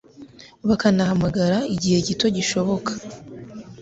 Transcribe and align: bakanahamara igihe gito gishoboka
bakanahamara 0.67 1.57
igihe 1.75 1.97
gito 2.07 2.25
gishoboka 2.35 2.91